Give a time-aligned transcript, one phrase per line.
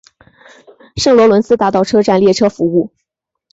[0.95, 2.91] 圣罗伦斯大道车站列车服务。